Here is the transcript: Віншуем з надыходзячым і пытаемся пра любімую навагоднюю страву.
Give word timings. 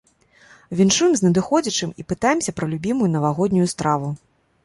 Віншуем 0.79 1.11
з 1.19 1.25
надыходзячым 1.25 1.91
і 2.03 2.07
пытаемся 2.13 2.55
пра 2.59 2.65
любімую 2.73 3.09
навагоднюю 3.17 3.67
страву. 3.75 4.09